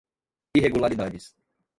[0.57, 1.35] irregularidades